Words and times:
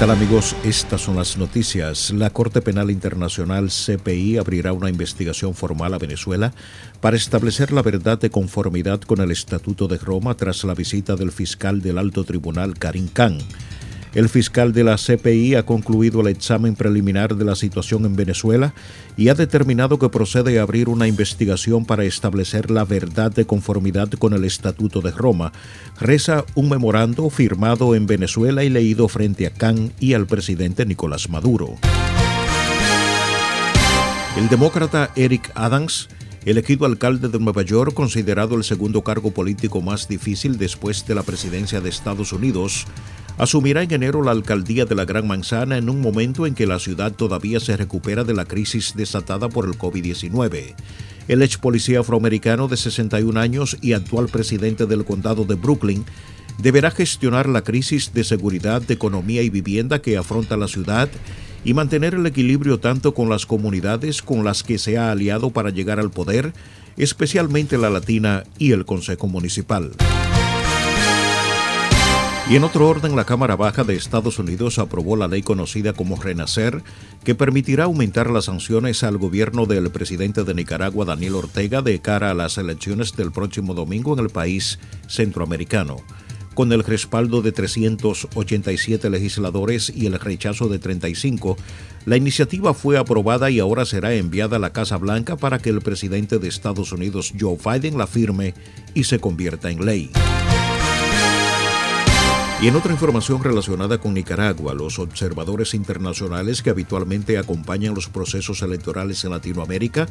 Tal 0.00 0.10
amigos? 0.12 0.56
Estas 0.64 1.02
son 1.02 1.16
las 1.16 1.36
noticias. 1.36 2.10
La 2.10 2.30
Corte 2.30 2.62
Penal 2.62 2.90
Internacional 2.90 3.68
CPI 3.68 4.38
abrirá 4.38 4.72
una 4.72 4.88
investigación 4.88 5.54
formal 5.54 5.92
a 5.92 5.98
Venezuela 5.98 6.54
para 7.02 7.18
establecer 7.18 7.70
la 7.70 7.82
verdad 7.82 8.18
de 8.18 8.30
conformidad 8.30 9.02
con 9.02 9.20
el 9.20 9.30
Estatuto 9.30 9.88
de 9.88 9.98
Roma 9.98 10.34
tras 10.38 10.64
la 10.64 10.72
visita 10.72 11.16
del 11.16 11.32
fiscal 11.32 11.82
del 11.82 11.98
Alto 11.98 12.24
Tribunal 12.24 12.78
Karim 12.78 13.08
Khan. 13.08 13.40
El 14.12 14.28
fiscal 14.28 14.72
de 14.72 14.82
la 14.82 14.96
CPI 14.96 15.54
ha 15.54 15.64
concluido 15.64 16.20
el 16.20 16.26
examen 16.26 16.74
preliminar 16.74 17.36
de 17.36 17.44
la 17.44 17.54
situación 17.54 18.04
en 18.04 18.16
Venezuela 18.16 18.74
y 19.16 19.28
ha 19.28 19.34
determinado 19.34 20.00
que 20.00 20.08
procede 20.08 20.58
a 20.58 20.62
abrir 20.62 20.88
una 20.88 21.06
investigación 21.06 21.84
para 21.84 22.04
establecer 22.04 22.72
la 22.72 22.84
verdad 22.84 23.30
de 23.30 23.46
conformidad 23.46 24.10
con 24.10 24.32
el 24.32 24.44
Estatuto 24.44 25.00
de 25.00 25.12
Roma. 25.12 25.52
Reza 26.00 26.44
un 26.56 26.68
memorando 26.68 27.30
firmado 27.30 27.94
en 27.94 28.06
Venezuela 28.06 28.64
y 28.64 28.68
leído 28.68 29.06
frente 29.06 29.46
a 29.46 29.50
Khan 29.50 29.92
y 30.00 30.14
al 30.14 30.26
presidente 30.26 30.84
Nicolás 30.84 31.30
Maduro. 31.30 31.76
El 34.36 34.48
demócrata 34.48 35.10
Eric 35.14 35.52
Adams 35.54 36.08
elegido 36.44 36.86
alcalde 36.86 37.28
de 37.28 37.38
Nueva 37.38 37.62
York, 37.62 37.94
considerado 37.94 38.56
el 38.56 38.64
segundo 38.64 39.02
cargo 39.02 39.30
político 39.30 39.80
más 39.80 40.08
difícil 40.08 40.58
después 40.58 41.06
de 41.06 41.14
la 41.14 41.22
presidencia 41.22 41.80
de 41.80 41.90
Estados 41.90 42.32
Unidos, 42.32 42.86
asumirá 43.40 43.82
en 43.82 43.90
enero 43.90 44.22
la 44.22 44.32
alcaldía 44.32 44.84
de 44.84 44.94
la 44.94 45.06
Gran 45.06 45.26
Manzana 45.26 45.78
en 45.78 45.88
un 45.88 46.02
momento 46.02 46.46
en 46.46 46.54
que 46.54 46.66
la 46.66 46.78
ciudad 46.78 47.12
todavía 47.12 47.58
se 47.58 47.74
recupera 47.74 48.22
de 48.22 48.34
la 48.34 48.44
crisis 48.44 48.92
desatada 48.94 49.48
por 49.48 49.64
el 49.64 49.78
COVID-19. 49.78 50.74
El 51.26 51.40
ex 51.40 51.56
policía 51.56 52.00
afroamericano 52.00 52.68
de 52.68 52.76
61 52.76 53.40
años 53.40 53.78
y 53.80 53.94
actual 53.94 54.28
presidente 54.28 54.84
del 54.84 55.06
condado 55.06 55.46
de 55.46 55.54
Brooklyn 55.54 56.04
deberá 56.58 56.90
gestionar 56.90 57.48
la 57.48 57.62
crisis 57.62 58.12
de 58.12 58.24
seguridad, 58.24 58.82
de 58.82 58.92
economía 58.92 59.40
y 59.40 59.48
vivienda 59.48 60.02
que 60.02 60.18
afronta 60.18 60.58
la 60.58 60.68
ciudad 60.68 61.08
y 61.64 61.72
mantener 61.72 62.12
el 62.12 62.26
equilibrio 62.26 62.78
tanto 62.78 63.14
con 63.14 63.30
las 63.30 63.46
comunidades 63.46 64.20
con 64.20 64.44
las 64.44 64.62
que 64.62 64.78
se 64.78 64.98
ha 64.98 65.10
aliado 65.10 65.48
para 65.48 65.70
llegar 65.70 65.98
al 65.98 66.10
poder, 66.10 66.52
especialmente 66.98 67.78
la 67.78 67.88
Latina 67.88 68.44
y 68.58 68.72
el 68.72 68.84
Consejo 68.84 69.28
Municipal. 69.28 69.92
Y 72.50 72.56
en 72.56 72.64
otro 72.64 72.88
orden, 72.88 73.14
la 73.14 73.26
Cámara 73.26 73.54
Baja 73.54 73.84
de 73.84 73.94
Estados 73.94 74.40
Unidos 74.40 74.80
aprobó 74.80 75.14
la 75.14 75.28
ley 75.28 75.40
conocida 75.40 75.92
como 75.92 76.20
Renacer, 76.20 76.82
que 77.22 77.36
permitirá 77.36 77.84
aumentar 77.84 78.28
las 78.28 78.46
sanciones 78.46 79.04
al 79.04 79.18
gobierno 79.18 79.66
del 79.66 79.88
presidente 79.92 80.42
de 80.42 80.52
Nicaragua, 80.52 81.04
Daniel 81.04 81.36
Ortega, 81.36 81.80
de 81.80 82.00
cara 82.00 82.32
a 82.32 82.34
las 82.34 82.58
elecciones 82.58 83.14
del 83.14 83.30
próximo 83.30 83.72
domingo 83.72 84.14
en 84.14 84.24
el 84.24 84.30
país 84.30 84.80
centroamericano. 85.06 85.98
Con 86.54 86.72
el 86.72 86.82
respaldo 86.82 87.40
de 87.40 87.52
387 87.52 89.08
legisladores 89.10 89.92
y 89.94 90.06
el 90.06 90.18
rechazo 90.18 90.68
de 90.68 90.80
35, 90.80 91.56
la 92.04 92.16
iniciativa 92.16 92.74
fue 92.74 92.98
aprobada 92.98 93.48
y 93.50 93.60
ahora 93.60 93.84
será 93.84 94.12
enviada 94.14 94.56
a 94.56 94.58
la 94.58 94.72
Casa 94.72 94.96
Blanca 94.96 95.36
para 95.36 95.60
que 95.60 95.70
el 95.70 95.82
presidente 95.82 96.40
de 96.40 96.48
Estados 96.48 96.90
Unidos, 96.90 97.32
Joe 97.38 97.56
Biden, 97.64 97.96
la 97.96 98.08
firme 98.08 98.54
y 98.92 99.04
se 99.04 99.20
convierta 99.20 99.70
en 99.70 99.86
ley. 99.86 100.10
Y 102.62 102.68
en 102.68 102.76
otra 102.76 102.92
información 102.92 103.42
relacionada 103.42 103.96
con 103.96 104.12
Nicaragua, 104.12 104.74
los 104.74 104.98
observadores 104.98 105.72
internacionales 105.72 106.60
que 106.60 106.68
habitualmente 106.68 107.38
acompañan 107.38 107.94
los 107.94 108.10
procesos 108.10 108.60
electorales 108.60 109.24
en 109.24 109.30
Latinoamérica, 109.30 110.06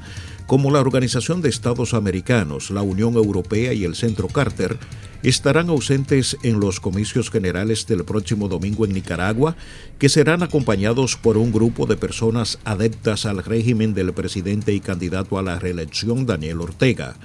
como 0.47 0.71
la 0.71 0.79
Organización 0.79 1.43
de 1.43 1.49
Estados 1.49 1.93
Americanos, 1.93 2.71
la 2.71 2.81
Unión 2.81 3.13
Europea 3.13 3.73
y 3.73 3.83
el 3.83 3.93
Centro 3.93 4.29
Carter, 4.29 4.79
estarán 5.21 5.69
ausentes 5.69 6.37
en 6.41 6.59
los 6.59 6.79
comicios 6.79 7.29
generales 7.29 7.85
del 7.85 8.03
próximo 8.03 8.47
domingo 8.47 8.83
en 8.83 8.93
Nicaragua, 8.93 9.55
que 9.99 10.09
serán 10.09 10.41
acompañados 10.41 11.17
por 11.17 11.37
un 11.37 11.51
grupo 11.51 11.85
de 11.85 11.97
personas 11.97 12.57
adeptas 12.66 13.27
al 13.27 13.43
régimen 13.43 13.93
del 13.93 14.11
presidente 14.11 14.73
y 14.73 14.79
candidato 14.79 15.37
a 15.37 15.43
la 15.43 15.59
reelección 15.59 16.25
Daniel 16.25 16.61
Ortega. 16.61 17.16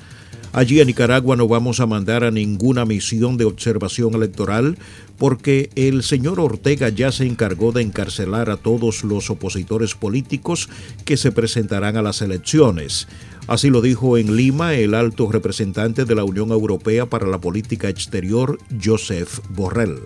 Allí 0.54 0.78
en 0.78 0.86
Nicaragua 0.86 1.34
no 1.34 1.48
vamos 1.48 1.80
a 1.80 1.86
mandar 1.86 2.22
a 2.22 2.30
ninguna 2.30 2.84
misión 2.84 3.36
de 3.36 3.44
observación 3.44 4.14
electoral 4.14 4.78
porque 5.18 5.68
el 5.74 6.04
señor 6.04 6.38
Ortega 6.38 6.90
ya 6.90 7.10
se 7.10 7.26
encargó 7.26 7.72
de 7.72 7.82
encarcelar 7.82 8.50
a 8.50 8.56
todos 8.56 9.02
los 9.02 9.30
opositores 9.30 9.96
políticos 9.96 10.68
que 11.04 11.16
se 11.16 11.32
presentarán 11.32 11.96
a 11.96 12.02
las 12.02 12.22
elecciones. 12.22 13.08
Así 13.48 13.68
lo 13.68 13.82
dijo 13.82 14.16
en 14.16 14.36
Lima 14.36 14.74
el 14.74 14.94
alto 14.94 15.28
representante 15.30 16.04
de 16.04 16.14
la 16.14 16.22
Unión 16.22 16.50
Europea 16.50 17.06
para 17.06 17.26
la 17.26 17.40
Política 17.40 17.88
Exterior, 17.88 18.56
Joseph 18.80 19.40
Borrell. 19.48 19.98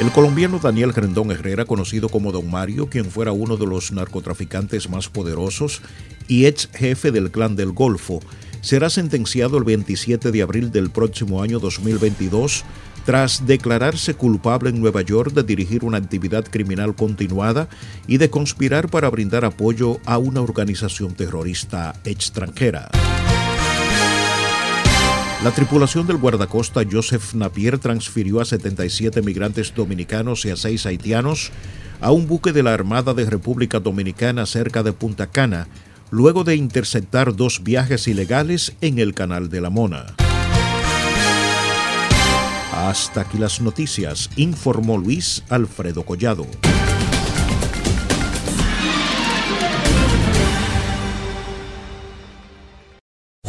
El 0.00 0.10
colombiano 0.12 0.58
Daniel 0.58 0.94
Grendón 0.94 1.30
Herrera, 1.30 1.66
conocido 1.66 2.08
como 2.08 2.32
Don 2.32 2.50
Mario, 2.50 2.88
quien 2.88 3.04
fuera 3.04 3.32
uno 3.32 3.58
de 3.58 3.66
los 3.66 3.92
narcotraficantes 3.92 4.88
más 4.88 5.10
poderosos 5.10 5.82
y 6.26 6.46
ex 6.46 6.70
jefe 6.72 7.12
del 7.12 7.30
clan 7.30 7.54
del 7.54 7.72
Golfo, 7.72 8.20
será 8.62 8.88
sentenciado 8.88 9.58
el 9.58 9.64
27 9.64 10.32
de 10.32 10.40
abril 10.40 10.72
del 10.72 10.88
próximo 10.88 11.42
año 11.42 11.58
2022 11.58 12.64
tras 13.04 13.46
declararse 13.46 14.14
culpable 14.14 14.70
en 14.70 14.80
Nueva 14.80 15.02
York 15.02 15.34
de 15.34 15.42
dirigir 15.42 15.84
una 15.84 15.98
actividad 15.98 16.46
criminal 16.46 16.94
continuada 16.94 17.68
y 18.06 18.16
de 18.16 18.30
conspirar 18.30 18.88
para 18.88 19.10
brindar 19.10 19.44
apoyo 19.44 20.00
a 20.06 20.16
una 20.16 20.40
organización 20.40 21.12
terrorista 21.12 21.92
extranjera. 22.06 22.88
La 25.42 25.52
tripulación 25.52 26.06
del 26.06 26.18
guardacosta 26.18 26.82
Joseph 26.90 27.32
Napier 27.32 27.78
transfirió 27.78 28.42
a 28.42 28.44
77 28.44 29.22
migrantes 29.22 29.72
dominicanos 29.74 30.44
y 30.44 30.50
a 30.50 30.56
6 30.56 30.84
haitianos 30.84 31.50
a 32.02 32.12
un 32.12 32.26
buque 32.26 32.52
de 32.52 32.62
la 32.62 32.74
Armada 32.74 33.14
de 33.14 33.24
República 33.24 33.80
Dominicana 33.80 34.44
cerca 34.44 34.82
de 34.82 34.92
Punta 34.92 35.28
Cana, 35.28 35.66
luego 36.10 36.44
de 36.44 36.56
interceptar 36.56 37.34
dos 37.34 37.64
viajes 37.64 38.06
ilegales 38.06 38.74
en 38.82 38.98
el 38.98 39.14
Canal 39.14 39.48
de 39.48 39.62
la 39.62 39.70
Mona. 39.70 40.14
Hasta 42.74 43.22
aquí 43.22 43.38
las 43.38 43.62
noticias, 43.62 44.28
informó 44.36 44.98
Luis 44.98 45.42
Alfredo 45.48 46.04
Collado. 46.04 46.46